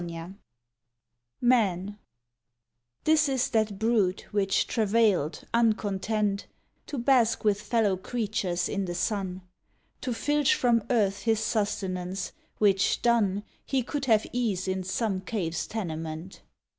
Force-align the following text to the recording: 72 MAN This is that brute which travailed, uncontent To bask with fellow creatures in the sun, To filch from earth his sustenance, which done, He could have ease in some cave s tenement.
72 0.01 0.35
MAN 1.41 1.99
This 3.03 3.29
is 3.29 3.51
that 3.51 3.77
brute 3.77 4.21
which 4.33 4.65
travailed, 4.65 5.43
uncontent 5.53 6.47
To 6.87 6.97
bask 6.97 7.43
with 7.43 7.61
fellow 7.61 7.95
creatures 7.97 8.67
in 8.67 8.85
the 8.85 8.95
sun, 8.95 9.43
To 10.01 10.11
filch 10.11 10.55
from 10.55 10.81
earth 10.89 11.21
his 11.21 11.39
sustenance, 11.39 12.31
which 12.57 13.03
done, 13.03 13.43
He 13.63 13.83
could 13.83 14.05
have 14.05 14.25
ease 14.33 14.67
in 14.67 14.81
some 14.83 15.21
cave 15.21 15.53
s 15.53 15.67
tenement. 15.67 16.41